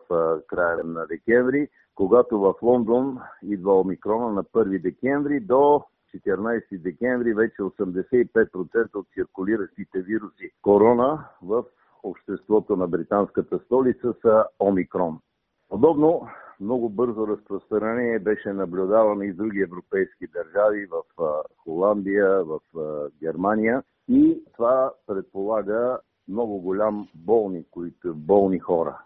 края 0.47 0.83
на 0.83 1.05
декември, 1.07 1.67
когато 1.95 2.39
в 2.39 2.53
Лондон 2.61 3.19
идва 3.43 3.79
омикрона 3.79 4.31
на 4.31 4.43
1 4.43 4.81
декември 4.81 5.39
до 5.39 5.83
14 6.15 6.81
декември 6.81 7.33
вече 7.33 7.61
85% 7.61 8.95
от 8.95 9.07
циркулиращите 9.13 10.01
вируси 10.01 10.51
корона 10.61 11.25
в 11.41 11.63
обществото 12.03 12.75
на 12.75 12.87
британската 12.87 13.59
столица 13.59 14.13
са 14.21 14.45
омикрон. 14.59 15.19
Подобно 15.69 16.27
много 16.59 16.89
бързо 16.89 17.27
разпространение 17.27 18.19
беше 18.19 18.53
наблюдавано 18.53 19.21
и 19.21 19.31
в 19.31 19.35
други 19.35 19.61
европейски 19.61 20.27
държави, 20.27 20.87
в 20.91 21.01
Холандия, 21.57 22.43
в 22.43 22.59
Германия. 23.19 23.83
И 24.07 24.43
това 24.53 24.93
предполага 25.07 25.99
много 26.27 26.61
голям 26.61 27.07
болни, 27.15 27.65
които 27.71 28.15
болни 28.15 28.59
хора. 28.59 28.97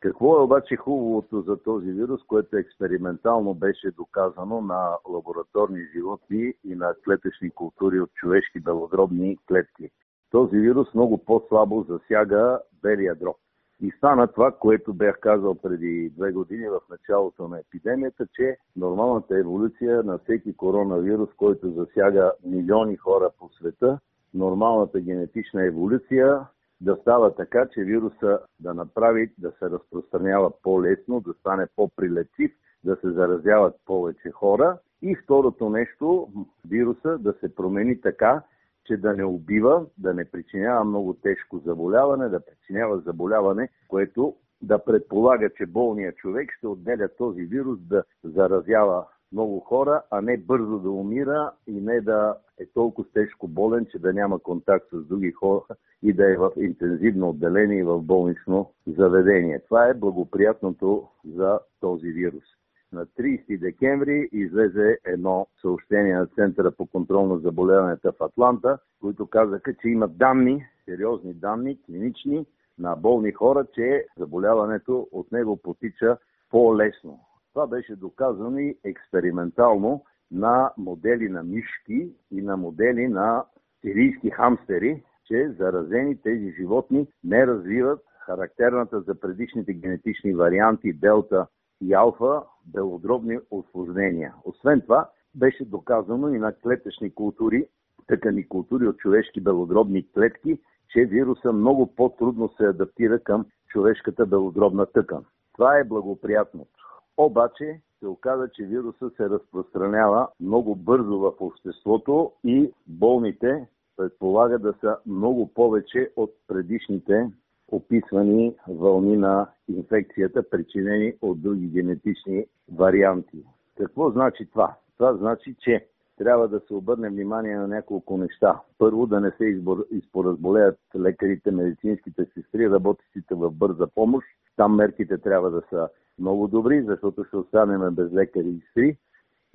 Какво 0.00 0.36
е 0.36 0.42
обаче 0.42 0.76
хубавото 0.76 1.40
за 1.40 1.56
този 1.56 1.92
вирус, 1.92 2.20
което 2.26 2.56
експериментално 2.56 3.54
беше 3.54 3.90
доказано 3.90 4.60
на 4.60 4.96
лабораторни 5.08 5.80
животни 5.94 6.54
и 6.64 6.74
на 6.74 6.94
клетъчни 7.04 7.50
култури 7.50 8.00
от 8.00 8.14
човешки 8.14 8.60
белодробни 8.60 9.38
клетки? 9.48 9.90
Този 10.30 10.58
вирус 10.58 10.94
много 10.94 11.18
по-слабо 11.18 11.86
засяга 11.88 12.60
белия 12.82 13.14
дроб. 13.14 13.36
И 13.80 13.90
стана 13.90 14.26
това, 14.26 14.52
което 14.52 14.94
бях 14.94 15.20
казал 15.20 15.54
преди 15.54 16.12
две 16.16 16.32
години 16.32 16.68
в 16.68 16.80
началото 16.90 17.48
на 17.48 17.58
епидемията, 17.58 18.26
че 18.34 18.56
нормалната 18.76 19.38
еволюция 19.38 20.02
на 20.02 20.18
всеки 20.18 20.56
коронавирус, 20.56 21.30
който 21.36 21.70
засяга 21.70 22.32
милиони 22.44 22.96
хора 22.96 23.30
по 23.38 23.48
света, 23.48 23.98
нормалната 24.34 25.00
генетична 25.00 25.64
еволюция 25.64 26.46
да 26.80 26.96
става 27.00 27.34
така, 27.34 27.66
че 27.74 27.80
вируса 27.80 28.38
да 28.60 28.74
направи 28.74 29.32
да 29.38 29.52
се 29.58 29.70
разпространява 29.70 30.52
по-лесно, 30.62 31.20
да 31.20 31.32
стане 31.32 31.66
по-прилетив, 31.76 32.52
да 32.84 32.96
се 32.96 33.10
заразяват 33.10 33.74
повече 33.86 34.30
хора. 34.30 34.78
И 35.02 35.16
второто 35.24 35.70
нещо, 35.70 36.28
вируса 36.68 37.18
да 37.18 37.34
се 37.40 37.54
промени 37.54 38.00
така, 38.00 38.42
че 38.86 38.96
да 38.96 39.14
не 39.14 39.24
убива, 39.24 39.86
да 39.98 40.14
не 40.14 40.24
причинява 40.24 40.84
много 40.84 41.14
тежко 41.14 41.58
заболяване, 41.58 42.28
да 42.28 42.40
причинява 42.40 42.98
заболяване, 43.00 43.68
което 43.88 44.34
да 44.62 44.84
предполага, 44.84 45.50
че 45.56 45.66
болният 45.66 46.16
човек 46.16 46.52
ще 46.58 46.66
отделя 46.66 47.08
този 47.18 47.42
вирус 47.42 47.80
да 47.80 48.04
заразява 48.24 49.06
много 49.32 49.60
хора, 49.60 50.02
а 50.10 50.20
не 50.20 50.36
бързо 50.36 50.78
да 50.78 50.90
умира 50.90 51.52
и 51.66 51.80
не 51.80 52.00
да 52.00 52.36
е 52.60 52.66
толкова 52.66 53.08
тежко 53.12 53.48
болен, 53.48 53.86
че 53.90 53.98
да 53.98 54.12
няма 54.12 54.38
контакт 54.38 54.86
с 54.92 55.04
други 55.04 55.32
хора 55.32 55.64
и 56.02 56.12
да 56.12 56.32
е 56.32 56.36
в 56.36 56.50
интензивно 56.56 57.28
отделение 57.28 57.78
и 57.78 57.82
в 57.82 58.02
болнично 58.02 58.70
заведение. 58.86 59.60
Това 59.64 59.88
е 59.88 59.94
благоприятното 59.94 61.08
за 61.24 61.58
този 61.80 62.08
вирус. 62.08 62.44
На 62.92 63.06
30 63.06 63.58
декември 63.58 64.28
излезе 64.32 64.98
едно 65.04 65.46
съобщение 65.60 66.14
на 66.16 66.26
Центъра 66.26 66.70
по 66.70 66.86
контрол 66.86 67.26
на 67.26 67.38
заболяванията 67.38 68.12
в 68.12 68.24
Атланта, 68.24 68.78
които 69.00 69.26
казаха, 69.26 69.74
че 69.74 69.88
имат 69.88 70.18
данни, 70.18 70.66
сериозни 70.84 71.34
данни, 71.34 71.82
клинични, 71.82 72.46
на 72.78 72.96
болни 72.96 73.32
хора, 73.32 73.66
че 73.74 74.06
заболяването 74.18 75.08
от 75.12 75.32
него 75.32 75.56
потича 75.56 76.18
по-лесно. 76.50 77.20
Това 77.52 77.66
беше 77.66 77.96
доказано 77.96 78.58
и 78.58 78.78
експериментално 78.84 80.04
на 80.30 80.72
модели 80.76 81.28
на 81.28 81.42
мишки 81.42 82.12
и 82.30 82.42
на 82.42 82.56
модели 82.56 83.08
на 83.08 83.44
сирийски 83.80 84.30
хамстери, 84.30 85.02
че 85.26 85.54
заразени 85.58 86.22
тези 86.22 86.52
животни 86.58 87.06
не 87.24 87.46
развиват 87.46 88.00
характерната 88.26 89.00
за 89.00 89.20
предишните 89.20 89.72
генетични 89.72 90.34
варианти 90.34 90.92
Делта 90.92 91.46
и 91.80 91.94
Алфа 91.94 92.42
белодробни 92.66 93.38
осложнения. 93.50 94.34
Освен 94.44 94.80
това, 94.80 95.08
беше 95.34 95.64
доказано 95.64 96.28
и 96.28 96.38
на 96.38 96.52
клетъчни 96.52 97.14
култури, 97.14 97.66
тъкани 98.06 98.48
култури 98.48 98.86
от 98.86 98.96
човешки 98.96 99.40
белодробни 99.40 100.12
клетки, 100.12 100.58
че 100.88 101.04
вируса 101.04 101.52
много 101.52 101.86
по-трудно 101.86 102.48
се 102.56 102.66
адаптира 102.66 103.18
към 103.18 103.46
човешката 103.68 104.26
белодробна 104.26 104.86
тъкан. 104.86 105.24
Това 105.52 105.78
е 105.78 105.84
благоприятното. 105.84 106.70
Обаче 107.16 107.80
се 107.98 108.06
оказа, 108.06 108.48
че 108.48 108.62
вируса 108.62 109.10
се 109.16 109.30
разпространява 109.30 110.28
много 110.40 110.74
бързо 110.74 111.18
в 111.18 111.32
обществото 111.40 112.32
и 112.44 112.72
болните 112.86 113.68
предполага 113.96 114.58
да 114.58 114.74
са 114.80 114.96
много 115.06 115.54
повече 115.54 116.10
от 116.16 116.30
предишните 116.48 117.30
описвани 117.68 118.54
вълни 118.68 119.16
на 119.16 119.46
инфекцията, 119.68 120.50
причинени 120.50 121.14
от 121.22 121.42
други 121.42 121.66
генетични 121.66 122.46
варианти. 122.72 123.38
Какво 123.76 124.10
значи 124.10 124.46
това? 124.46 124.74
Това 124.98 125.14
значи, 125.14 125.56
че 125.60 125.86
трябва 126.18 126.48
да 126.48 126.60
се 126.60 126.74
обърне 126.74 127.08
внимание 127.08 127.56
на 127.56 127.68
няколко 127.68 128.16
неща. 128.16 128.60
Първо, 128.78 129.06
да 129.06 129.20
не 129.20 129.30
се 129.30 129.60
изпоразболеят 129.90 130.78
лекарите, 130.96 131.50
медицинските 131.50 132.26
сестри, 132.34 132.70
работещите 132.70 133.34
в 133.34 133.50
бърза 133.50 133.86
помощ. 133.86 134.26
Там 134.56 134.76
мерките 134.76 135.18
трябва 135.18 135.50
да 135.50 135.62
са 135.70 135.88
много 136.18 136.48
добри, 136.48 136.82
защото 136.82 137.24
ще 137.24 137.36
останем 137.36 137.94
без 137.94 138.12
лекари 138.12 138.48
и 138.48 138.60
сестри. 138.60 138.96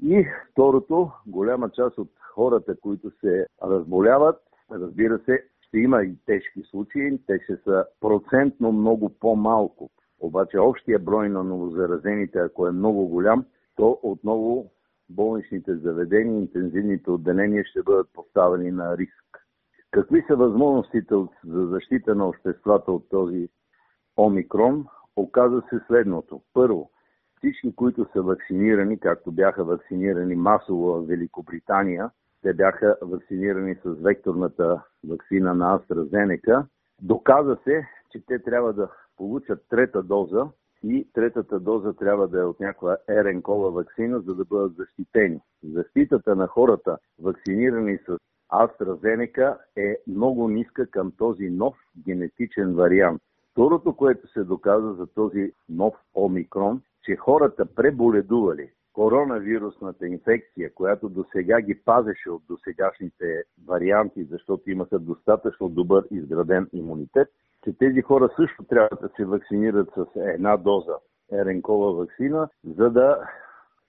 И 0.03 0.27
второто, 0.51 1.11
голяма 1.27 1.69
част 1.69 1.97
от 1.97 2.09
хората, 2.33 2.75
които 2.75 3.11
се 3.19 3.45
разболяват, 3.63 4.41
разбира 4.71 5.19
се, 5.19 5.43
ще 5.61 5.77
има 5.77 6.03
и 6.03 6.15
тежки 6.25 6.61
случаи, 6.69 7.19
те 7.27 7.39
ще 7.43 7.57
са 7.57 7.85
процентно 8.01 8.71
много 8.71 9.09
по-малко. 9.09 9.89
Обаче 10.21 10.59
общия 10.59 10.99
брой 10.99 11.29
на 11.29 11.43
новозаразените, 11.43 12.39
ако 12.39 12.67
е 12.67 12.71
много 12.71 13.07
голям, 13.07 13.45
то 13.75 13.99
отново 14.03 14.71
болничните 15.09 15.75
заведения, 15.75 16.37
интензивните 16.37 17.11
отделения 17.11 17.65
ще 17.65 17.83
бъдат 17.83 18.07
поставени 18.13 18.71
на 18.71 18.97
риск. 18.97 19.47
Какви 19.91 20.23
са 20.27 20.35
възможностите 20.35 21.15
за 21.45 21.67
защита 21.67 22.15
на 22.15 22.27
обществата 22.27 22.91
от 22.91 23.09
този 23.09 23.49
омикрон? 24.17 24.85
оказа 25.15 25.61
се 25.69 25.79
следното. 25.87 26.41
Първо, 26.53 26.89
всички, 27.37 27.75
които 27.75 28.07
са 28.13 28.21
вакцинирани, 28.21 28.99
както 28.99 29.31
бяха 29.31 29.63
вакцинирани 29.63 30.35
масово 30.35 30.93
в 30.93 31.07
Великобритания, 31.07 32.09
те 32.41 32.53
бяха 32.53 32.97
вакцинирани 33.01 33.75
с 33.75 33.93
векторната 34.01 34.83
вакцина 35.07 35.53
на 35.53 35.79
AstraZeneca, 35.79 36.65
доказа 37.01 37.57
се, 37.63 37.87
че 38.11 38.25
те 38.25 38.39
трябва 38.39 38.73
да 38.73 38.89
получат 39.21 39.65
трета 39.69 40.03
доза 40.03 40.47
и 40.83 41.07
третата 41.13 41.59
доза 41.59 41.93
трябва 41.93 42.27
да 42.27 42.39
е 42.39 42.43
от 42.43 42.59
някаква 42.59 42.97
РНКова 43.09 43.71
вакцина, 43.71 44.19
за 44.19 44.35
да 44.35 44.45
бъдат 44.45 44.75
защитени. 44.75 45.39
Защитата 45.63 46.35
на 46.35 46.47
хората, 46.47 46.97
вакцинирани 47.19 47.97
с 47.97 48.17
AstraZeneca, 48.53 49.57
е 49.75 49.97
много 50.07 50.47
ниска 50.47 50.87
към 50.87 51.11
този 51.17 51.49
нов 51.49 51.75
генетичен 52.05 52.75
вариант. 52.75 53.21
Второто, 53.51 53.95
което 53.95 54.27
се 54.27 54.43
доказа 54.43 54.93
за 54.93 55.07
този 55.07 55.51
нов 55.69 55.93
омикрон, 56.15 56.81
че 57.03 57.15
хората 57.15 57.65
преболедували 57.65 58.69
коронавирусната 58.93 60.07
инфекция, 60.07 60.73
която 60.73 61.09
до 61.09 61.25
сега 61.31 61.61
ги 61.61 61.81
пазеше 61.85 62.29
от 62.29 62.41
досегашните 62.47 63.43
варианти, 63.67 64.23
защото 64.23 64.71
имаха 64.71 64.99
достатъчно 64.99 65.69
добър 65.69 66.07
изграден 66.11 66.69
имунитет, 66.73 67.27
че 67.63 67.77
тези 67.77 68.01
хора 68.01 68.29
също 68.35 68.63
трябва 68.63 68.97
да 69.01 69.09
се 69.15 69.25
вакцинират 69.25 69.89
с 69.95 70.05
една 70.15 70.57
доза 70.57 70.95
еренкова 71.31 71.93
вакцина, 71.93 72.49
за 72.77 72.89
да 72.89 73.29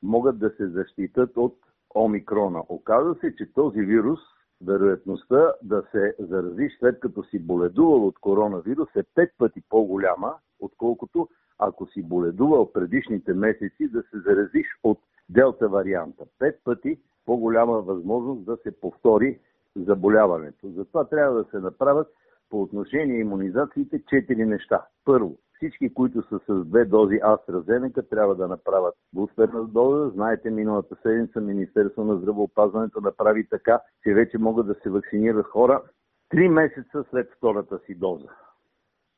могат 0.02 0.38
да 0.38 0.50
се 0.50 0.68
защитат 0.68 1.36
от 1.36 1.56
омикрона. 1.94 2.62
Оказва 2.68 3.14
се, 3.14 3.36
че 3.36 3.52
този 3.52 3.80
вирус, 3.80 4.20
вероятността 4.66 5.52
да 5.62 5.82
се 5.90 6.14
заразиш 6.18 6.72
след 6.78 7.00
като 7.00 7.22
си 7.22 7.38
боледувал 7.38 8.06
от 8.06 8.18
коронавирус 8.18 8.88
е 8.96 9.02
пет 9.14 9.30
пъти 9.38 9.62
по-голяма, 9.68 10.34
отколкото 10.60 11.28
ако 11.58 11.86
си 11.86 12.02
боледувал 12.02 12.72
предишните 12.72 13.34
месеци 13.34 13.88
да 13.88 14.02
се 14.02 14.18
заразиш 14.20 14.66
от 14.82 14.98
делта 15.28 15.68
варианта. 15.68 16.24
Пет 16.38 16.60
пъти 16.64 16.98
по-голяма 17.26 17.80
възможност 17.80 18.44
да 18.44 18.56
се 18.56 18.80
повтори 18.80 19.38
заболяването. 19.76 20.68
Затова 20.68 21.04
трябва 21.04 21.44
да 21.44 21.50
се 21.50 21.58
направят 21.58 22.08
по 22.52 22.62
отношение 22.62 23.20
иммунизациите 23.20 24.02
четири 24.08 24.46
неща. 24.46 24.86
Първо, 25.04 25.38
всички, 25.56 25.94
които 25.94 26.22
са 26.28 26.40
с 26.48 26.64
две 26.64 26.84
дози 26.84 27.14
AstraZeneca, 27.14 28.08
трябва 28.10 28.34
да 28.34 28.48
направят 28.48 28.94
бустерна 29.12 29.64
доза. 29.64 30.10
Знаете, 30.10 30.50
миналата 30.50 30.96
седмица 31.02 31.40
Министерство 31.40 32.04
на 32.04 32.16
здравеопазването 32.16 33.00
направи 33.00 33.48
така, 33.48 33.80
че 34.02 34.14
вече 34.14 34.38
могат 34.38 34.66
да 34.66 34.74
се 34.74 34.90
вакцинират 34.90 35.46
хора 35.46 35.82
три 36.28 36.48
месеца 36.48 37.04
след 37.10 37.30
втората 37.36 37.78
си 37.86 37.94
доза. 37.94 38.28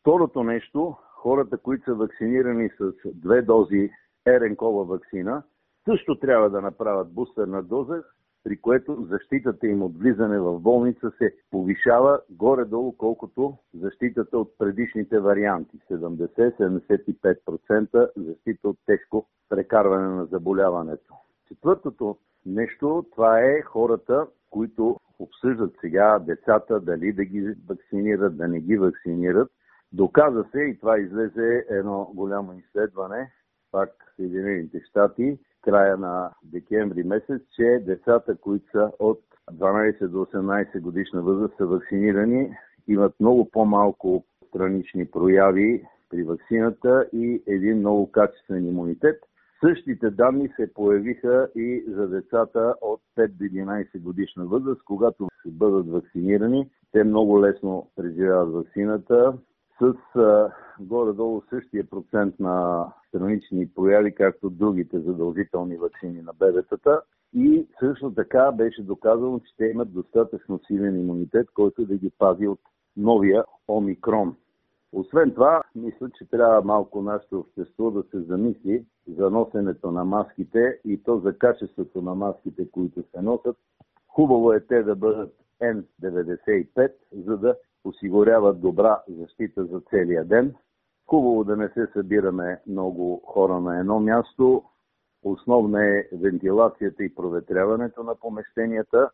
Второто 0.01 0.43
нещо, 0.43 0.97
хората, 1.15 1.59
които 1.59 1.85
са 1.85 1.95
вакцинирани 1.95 2.71
с 2.79 2.93
две 3.15 3.43
дози 3.43 3.91
РНКова 4.29 4.85
вакцина, 4.85 5.43
също 5.85 6.19
трябва 6.19 6.51
да 6.51 6.61
направят 6.61 7.15
бустерна 7.15 7.63
доза, 7.63 8.03
при 8.45 8.57
което 8.57 9.07
защитата 9.11 9.67
им 9.67 9.83
от 9.83 9.99
влизане 9.99 10.39
в 10.39 10.61
болница 10.61 11.13
се 11.19 11.35
повишава 11.51 12.21
горе-долу 12.31 12.97
колкото 12.97 13.57
защитата 13.75 14.39
от 14.39 14.59
предишните 14.59 15.21
варианти. 15.21 15.79
70-75% 15.91 18.11
защита 18.17 18.69
от 18.69 18.79
тежко 18.87 19.27
прекарване 19.49 20.09
на 20.09 20.25
заболяването. 20.25 21.15
Четвъртото 21.49 22.19
нещо, 22.47 23.07
това 23.13 23.41
е 23.41 23.63
хората, 23.63 24.27
които 24.51 24.97
обсъждат 25.19 25.75
сега 25.81 26.19
децата 26.19 26.81
дали 26.81 27.13
да 27.13 27.25
ги 27.25 27.55
вакцинират, 27.69 28.37
да 28.37 28.49
не 28.49 28.61
ги 28.61 28.77
вакцинират. 28.77 29.51
Доказа 29.93 30.45
се, 30.53 30.61
и 30.61 30.79
това 30.79 30.99
излезе 30.99 31.67
едно 31.71 32.11
голямо 32.15 32.59
изследване, 32.59 33.33
пак 33.73 33.89
в 33.89 34.17
Съединените 34.17 34.81
щати, 34.81 35.39
края 35.65 35.97
на 35.97 36.31
декември 36.43 37.03
месец, 37.03 37.43
че 37.57 37.83
децата, 37.87 38.37
които 38.37 38.71
са 38.71 38.91
от 38.99 39.21
12 39.53 40.07
до 40.07 40.19
18 40.19 40.81
годишна 40.81 41.23
възраст 41.23 41.55
са 41.57 41.67
вакцинирани, 41.67 42.57
имат 42.89 43.15
много 43.21 43.51
по-малко 43.51 44.25
странични 44.49 45.07
прояви 45.07 45.85
при 46.11 46.23
вакцината 46.23 47.09
и 47.13 47.43
един 47.47 47.79
много 47.79 48.13
качествен 48.13 48.67
имунитет. 48.67 49.21
Същите 49.61 50.11
данни 50.11 50.49
се 50.57 50.75
появиха 50.75 51.49
и 51.55 51.85
за 51.89 52.09
децата 52.09 52.75
от 52.81 53.01
5 53.19 53.29
до 53.29 53.45
11 53.45 54.01
годишна 54.01 54.47
възраст, 54.47 54.83
когато 54.85 55.29
бъдат 55.47 55.89
вакцинирани. 55.91 56.71
Те 56.93 57.05
много 57.05 57.43
лесно 57.43 57.91
преживяват 57.97 58.53
вакцината, 58.53 59.35
с 59.81 60.19
а, 60.19 60.53
горе-долу 60.81 61.43
същия 61.51 61.85
процент 61.91 62.41
на 62.41 62.87
странични 63.09 63.69
прояви, 63.75 64.15
както 64.15 64.51
другите 64.51 65.01
задължителни 65.01 65.77
вакцини 65.77 66.23
на 66.23 66.33
бебетата. 66.33 67.03
И 67.33 67.67
също 67.81 68.15
така 68.15 68.53
беше 68.53 68.83
доказано, 68.83 69.41
че 69.41 69.57
те 69.57 69.65
имат 69.65 69.93
достатъчно 69.93 70.61
силен 70.67 71.01
имунитет, 71.01 71.49
който 71.55 71.87
да 71.87 71.97
ги 71.97 72.11
пази 72.19 72.47
от 72.47 72.61
новия 72.97 73.45
омикрон. 73.69 74.37
Освен 74.93 75.31
това, 75.31 75.63
мисля, 75.75 76.11
че 76.19 76.31
трябва 76.31 76.63
малко 76.63 77.03
нашето 77.03 77.39
общество 77.39 77.91
да 77.91 78.03
се 78.03 78.21
замисли 78.21 78.85
за 79.09 79.31
носенето 79.31 79.91
на 79.91 80.05
маските 80.05 80.81
и 80.85 81.03
то 81.03 81.19
за 81.19 81.39
качеството 81.39 82.03
на 82.03 82.15
маските, 82.15 82.71
които 82.71 83.03
се 83.03 83.23
носят. 83.23 83.57
Хубаво 84.09 84.53
е 84.53 84.61
те 84.61 84.83
да 84.83 84.97
бъдат 84.97 85.35
N95, 85.63 86.93
за 87.13 87.37
да 87.37 87.57
осигуряват 87.85 88.61
добра 88.61 89.03
защита 89.09 89.65
за 89.65 89.81
целия 89.91 90.25
ден. 90.25 90.55
Хубаво 91.07 91.45
да 91.45 91.57
не 91.57 91.69
се 91.69 91.87
събираме 91.93 92.61
много 92.67 93.23
хора 93.27 93.61
на 93.61 93.79
едно 93.81 94.01
място. 94.01 94.63
Основна 95.25 95.87
е 95.87 96.09
вентилацията 96.13 97.05
и 97.05 97.15
проветряването 97.15 98.03
на 98.03 98.15
помещенията. 98.15 99.11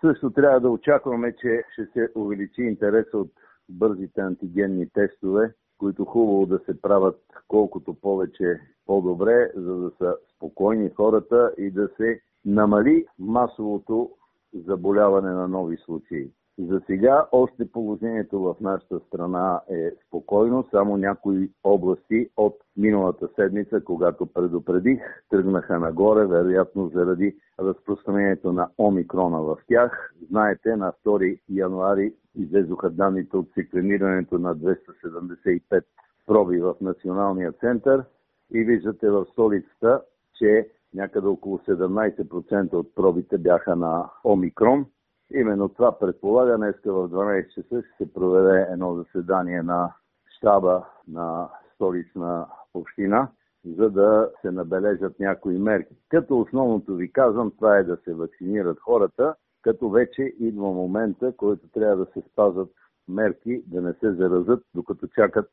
Също 0.00 0.30
трябва 0.30 0.60
да 0.60 0.70
очакваме, 0.70 1.36
че 1.36 1.64
ще 1.72 1.86
се 1.86 2.08
увеличи 2.14 2.62
интереса 2.62 3.18
от 3.18 3.30
бързите 3.68 4.20
антигенни 4.20 4.90
тестове, 4.90 5.54
които 5.78 6.04
хубаво 6.04 6.46
да 6.46 6.58
се 6.58 6.80
правят 6.80 7.20
колкото 7.48 7.94
повече 7.94 8.60
по-добре, 8.86 9.52
за 9.54 9.76
да 9.76 9.90
са 9.98 10.16
спокойни 10.36 10.90
хората 10.90 11.54
и 11.58 11.70
да 11.70 11.88
се 11.96 12.20
намали 12.44 13.06
масовото 13.18 14.10
заболяване 14.54 15.30
на 15.30 15.48
нови 15.48 15.76
случаи. 15.76 16.30
За 16.68 16.80
сега 16.86 17.26
още 17.32 17.72
положението 17.72 18.40
в 18.40 18.56
нашата 18.60 19.00
страна 19.00 19.60
е 19.70 19.90
спокойно, 20.06 20.68
само 20.70 20.96
някои 20.96 21.50
области 21.64 22.28
от 22.36 22.56
миналата 22.76 23.28
седмица, 23.36 23.80
когато 23.84 24.26
предупредих, 24.26 25.00
тръгнаха 25.30 25.78
нагоре, 25.78 26.26
вероятно 26.26 26.88
заради 26.88 27.36
разпространението 27.60 28.52
на 28.52 28.68
омикрона 28.78 29.42
в 29.42 29.56
тях. 29.68 30.14
Знаете, 30.30 30.76
на 30.76 30.92
2 31.06 31.40
януари 31.48 32.14
излезоха 32.38 32.90
данните 32.90 33.36
от 33.36 33.46
секвенирането 33.54 34.38
на 34.38 34.56
275 34.56 35.84
проби 36.26 36.60
в 36.60 36.74
Националния 36.80 37.52
център 37.52 38.04
и 38.52 38.64
виждате 38.64 39.10
в 39.10 39.26
столицата, 39.32 40.02
че 40.34 40.68
някъде 40.94 41.26
около 41.26 41.58
17% 41.58 42.72
от 42.72 42.94
пробите 42.94 43.38
бяха 43.38 43.76
на 43.76 44.10
омикрон. 44.24 44.86
Именно 45.34 45.68
това 45.68 45.98
предполага. 45.98 46.56
Днеска 46.56 46.92
в 46.92 47.08
12 47.08 47.48
часа 47.48 47.82
ще 47.82 48.04
се 48.04 48.12
проведе 48.12 48.66
едно 48.72 48.94
заседание 48.94 49.62
на 49.62 49.92
щаба 50.36 50.86
на 51.08 51.48
столична 51.74 52.46
община, 52.74 53.28
за 53.64 53.90
да 53.90 54.30
се 54.40 54.50
набележат 54.50 55.20
някои 55.20 55.58
мерки. 55.58 55.94
Като 56.08 56.40
основното 56.40 56.94
ви 56.94 57.12
казвам, 57.12 57.50
това 57.50 57.76
е 57.76 57.82
да 57.84 57.96
се 57.96 58.14
вакцинират 58.14 58.80
хората, 58.80 59.34
като 59.62 59.90
вече 59.90 60.22
идва 60.22 60.72
момента, 60.72 61.32
който 61.36 61.68
трябва 61.68 61.96
да 61.96 62.12
се 62.12 62.28
спазват 62.32 62.70
мерки, 63.08 63.62
да 63.66 63.82
не 63.82 63.92
се 63.92 64.12
заразат, 64.12 64.64
докато 64.74 65.06
чакат 65.06 65.50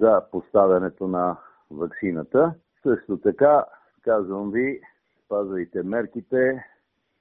за 0.00 0.22
поставянето 0.30 1.08
на 1.08 1.36
вакцината. 1.70 2.54
Също 2.82 3.16
така, 3.16 3.64
казвам 4.02 4.50
ви, 4.50 4.80
спазвайте 5.24 5.82
мерките, 5.82 6.64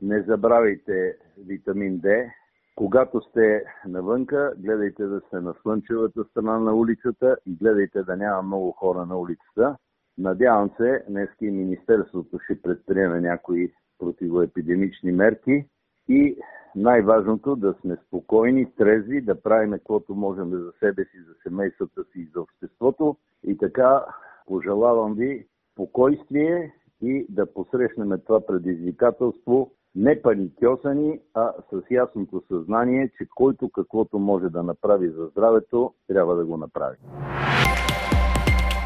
не 0.01 0.21
забравяйте 0.21 1.17
витамин 1.37 1.99
D. 1.99 2.31
Когато 2.75 3.21
сте 3.21 3.63
навънка, 3.87 4.53
гледайте 4.57 5.05
да 5.05 5.21
сте 5.27 5.39
на 5.39 5.53
слънчевата 5.61 6.23
страна 6.23 6.59
на 6.59 6.75
улицата 6.75 7.37
и 7.45 7.55
гледайте 7.55 8.03
да 8.03 8.15
няма 8.15 8.41
много 8.41 8.71
хора 8.71 9.05
на 9.05 9.17
улицата. 9.17 9.77
Надявам 10.17 10.71
се, 10.77 11.03
днес 11.09 11.29
и 11.41 11.51
Министерството 11.51 12.39
ще 12.39 12.61
предприеме 12.61 13.21
някои 13.21 13.73
противоепидемични 13.99 15.11
мерки 15.11 15.65
и 16.09 16.37
най-важното 16.75 17.55
да 17.55 17.75
сме 17.81 17.97
спокойни, 18.07 18.75
трезви, 18.75 19.21
да 19.21 19.41
правим 19.41 19.71
каквото 19.71 20.15
можем 20.15 20.49
за 20.49 20.71
себе 20.79 21.03
си, 21.05 21.17
за 21.27 21.33
семействата 21.43 22.03
си 22.03 22.19
и 22.19 22.29
за 22.33 22.41
обществото. 22.41 23.17
И 23.43 23.57
така 23.57 24.05
пожелавам 24.47 25.13
ви 25.13 25.47
спокойствие 25.71 26.73
и 27.01 27.25
да 27.29 27.53
посрещнем 27.53 28.19
това 28.25 28.45
предизвикателство 28.45 29.71
не 29.95 30.21
паникьосани, 30.21 31.19
а 31.33 31.53
с 31.71 31.91
ясното 31.91 32.43
съзнание, 32.47 33.11
че 33.17 33.27
който 33.35 33.69
каквото 33.69 34.19
може 34.19 34.49
да 34.49 34.63
направи 34.63 35.09
за 35.09 35.27
здравето, 35.31 35.93
трябва 36.07 36.35
да 36.35 36.45
го 36.45 36.57
направи. 36.57 36.97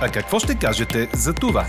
А 0.02 0.12
какво 0.14 0.40
ще 0.40 0.60
кажете 0.62 0.98
за 1.14 1.34
това? 1.34 1.64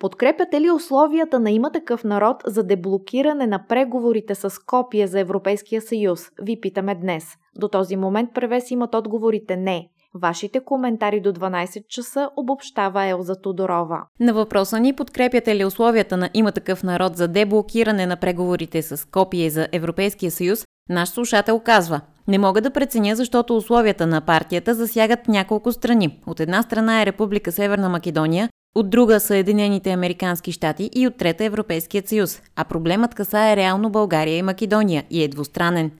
Подкрепяте 0.00 0.60
ли 0.60 0.70
условията 0.70 1.40
на 1.40 1.50
има 1.50 1.72
такъв 1.72 2.04
народ 2.04 2.36
за 2.46 2.62
деблокиране 2.62 3.46
на 3.46 3.66
преговорите 3.68 4.34
с 4.34 4.58
копия 4.66 5.08
за 5.08 5.20
Европейския 5.20 5.80
съюз? 5.82 6.30
Ви 6.42 6.60
питаме 6.60 6.94
днес. 6.94 7.24
До 7.56 7.68
този 7.68 7.96
момент 7.96 8.30
превес 8.34 8.70
имат 8.70 8.94
отговорите 8.94 9.56
не. 9.56 9.88
Вашите 10.14 10.60
коментари 10.60 11.20
до 11.20 11.32
12 11.32 11.86
часа 11.88 12.30
обобщава 12.36 13.06
Елза 13.06 13.34
Тодорова. 13.34 14.02
На 14.20 14.34
въпроса 14.34 14.80
ни 14.80 14.92
подкрепяте 14.92 15.56
ли 15.56 15.64
условията 15.64 16.16
на 16.16 16.30
има 16.34 16.52
такъв 16.52 16.82
народ 16.82 17.16
за 17.16 17.28
деблокиране 17.28 18.06
на 18.06 18.16
преговорите 18.16 18.82
с 18.82 19.08
копие 19.08 19.50
за 19.50 19.68
Европейския 19.72 20.30
съюз, 20.30 20.64
наш 20.88 21.08
слушател 21.08 21.60
казва 21.60 22.00
не 22.28 22.38
мога 22.38 22.60
да 22.60 22.70
преценя, 22.70 23.16
защото 23.16 23.56
условията 23.56 24.06
на 24.06 24.20
партията 24.20 24.74
засягат 24.74 25.28
няколко 25.28 25.72
страни. 25.72 26.20
От 26.26 26.40
една 26.40 26.62
страна 26.62 27.02
е 27.02 27.06
Република 27.06 27.52
Северна 27.52 27.88
Македония, 27.88 28.48
от 28.74 28.90
друга 28.90 29.20
Съединените 29.20 29.90
Американски 29.90 30.52
щати 30.52 30.90
и 30.94 31.06
от 31.06 31.16
трета 31.16 31.44
Европейският 31.44 32.08
съюз, 32.08 32.42
а 32.56 32.64
проблемът 32.64 33.14
касае 33.14 33.56
реално 33.56 33.90
България 33.90 34.36
и 34.36 34.42
Македония 34.42 35.04
и 35.10 35.22
е 35.22 35.28
двустранен. 35.28 35.90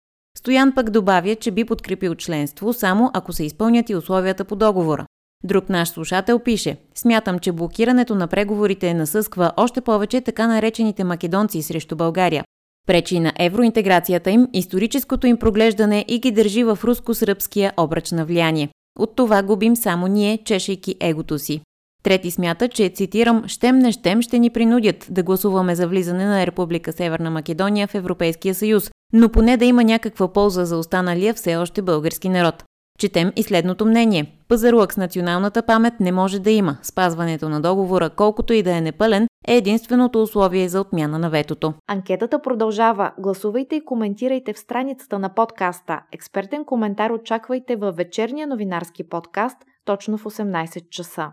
Стоян 0.42 0.72
пък 0.74 0.90
добавя, 0.90 1.34
че 1.34 1.50
би 1.50 1.64
подкрепил 1.64 2.14
членство 2.14 2.72
само 2.72 3.10
ако 3.14 3.32
се 3.32 3.44
изпълнят 3.44 3.90
и 3.90 3.94
условията 3.94 4.44
по 4.44 4.56
договора. 4.56 5.06
Друг 5.44 5.68
наш 5.68 5.88
слушател 5.88 6.38
пише 6.38 6.76
Смятам, 6.94 7.38
че 7.38 7.52
блокирането 7.52 8.14
на 8.14 8.26
преговорите 8.26 8.94
насъсква 8.94 9.52
още 9.56 9.80
повече 9.80 10.20
така 10.20 10.46
наречените 10.46 11.04
македонци 11.04 11.62
срещу 11.62 11.96
България. 11.96 12.44
Пречи 12.86 13.20
на 13.20 13.32
евроинтеграцията 13.38 14.30
им, 14.30 14.48
историческото 14.52 15.26
им 15.26 15.36
проглеждане 15.36 16.04
и 16.08 16.18
ги 16.18 16.30
държи 16.30 16.64
в 16.64 16.78
руско-сръбския 16.84 17.72
обръч 17.76 18.10
на 18.10 18.24
влияние. 18.24 18.68
От 18.98 19.16
това 19.16 19.42
губим 19.42 19.76
само 19.76 20.06
ние, 20.06 20.38
чешейки 20.44 20.96
егото 21.00 21.38
си. 21.38 21.60
Трети 22.02 22.30
смята, 22.30 22.68
че, 22.68 22.88
цитирам, 22.88 23.44
«Щем 23.46 23.78
не 23.78 23.92
щем 23.92 24.22
ще 24.22 24.38
ни 24.38 24.50
принудят 24.50 25.06
да 25.10 25.22
гласуваме 25.22 25.74
за 25.74 25.88
влизане 25.88 26.26
на 26.26 26.46
Република 26.46 26.92
Северна 26.92 27.30
Македония 27.30 27.88
в 27.88 27.94
Европейския 27.94 28.54
съюз, 28.54 28.90
но 29.12 29.28
поне 29.28 29.56
да 29.56 29.64
има 29.64 29.84
някаква 29.84 30.32
полза 30.32 30.64
за 30.64 30.76
останалия 30.76 31.34
все 31.34 31.56
още 31.56 31.82
български 31.82 32.28
народ». 32.28 32.64
Четем 32.98 33.32
и 33.36 33.42
следното 33.42 33.86
мнение. 33.86 34.26
Пазарлък 34.48 34.92
с 34.92 34.96
националната 34.96 35.62
памет 35.62 35.94
не 36.00 36.12
може 36.12 36.38
да 36.38 36.50
има. 36.50 36.76
Спазването 36.82 37.48
на 37.48 37.60
договора, 37.60 38.10
колкото 38.10 38.52
и 38.52 38.62
да 38.62 38.76
е 38.76 38.80
непълен, 38.80 39.26
е 39.48 39.56
единственото 39.56 40.22
условие 40.22 40.68
за 40.68 40.80
отмяна 40.80 41.18
на 41.18 41.30
ветото. 41.30 41.74
Анкетата 41.86 42.42
продължава. 42.42 43.12
Гласувайте 43.18 43.76
и 43.76 43.84
коментирайте 43.84 44.52
в 44.52 44.58
страницата 44.58 45.18
на 45.18 45.34
подкаста. 45.34 46.00
Експертен 46.12 46.64
коментар 46.64 47.10
очаквайте 47.10 47.76
във 47.76 47.96
вечерния 47.96 48.46
новинарски 48.46 49.08
подкаст 49.08 49.56
точно 49.84 50.18
в 50.18 50.24
18 50.24 50.88
часа. 50.90 51.32